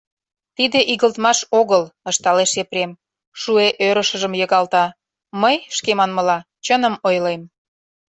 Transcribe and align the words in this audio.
—Тиде 0.57 0.79
игылтмаш 0.93 1.39
огыл,— 1.59 1.83
ышталеш 2.09 2.51
Епрем, 2.63 2.91
шуэ 3.41 3.67
ӧрышыжым 3.87 4.33
йыгалта.— 4.39 4.85
Мый, 5.41 5.57
шке 5.77 5.91
манмыла, 5.99 6.37
чыным 6.65 6.95
ойлем. 7.07 7.41